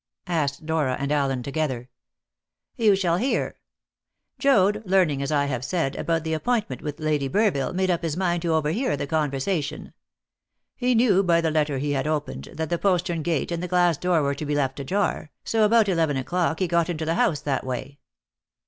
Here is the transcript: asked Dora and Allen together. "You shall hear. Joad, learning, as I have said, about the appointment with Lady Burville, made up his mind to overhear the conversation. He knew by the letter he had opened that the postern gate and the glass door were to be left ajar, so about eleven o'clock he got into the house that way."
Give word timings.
asked 0.25 0.65
Dora 0.65 0.97
and 0.99 1.11
Allen 1.11 1.43
together. 1.43 1.87
"You 2.75 2.95
shall 2.95 3.17
hear. 3.17 3.59
Joad, 4.39 4.81
learning, 4.83 5.21
as 5.21 5.31
I 5.31 5.45
have 5.45 5.63
said, 5.63 5.95
about 5.95 6.23
the 6.23 6.33
appointment 6.33 6.81
with 6.81 6.99
Lady 6.99 7.29
Burville, 7.29 7.71
made 7.75 7.91
up 7.91 8.01
his 8.01 8.17
mind 8.17 8.41
to 8.41 8.55
overhear 8.55 8.97
the 8.97 9.05
conversation. 9.05 9.93
He 10.75 10.95
knew 10.95 11.21
by 11.21 11.39
the 11.39 11.51
letter 11.51 11.77
he 11.77 11.91
had 11.91 12.07
opened 12.07 12.49
that 12.55 12.71
the 12.71 12.79
postern 12.79 13.21
gate 13.21 13.51
and 13.51 13.61
the 13.61 13.67
glass 13.67 13.95
door 13.95 14.23
were 14.23 14.33
to 14.33 14.45
be 14.47 14.55
left 14.55 14.79
ajar, 14.79 15.29
so 15.43 15.63
about 15.65 15.87
eleven 15.87 16.17
o'clock 16.17 16.57
he 16.61 16.67
got 16.67 16.89
into 16.89 17.05
the 17.05 17.13
house 17.13 17.41
that 17.41 17.63
way." 17.63 17.99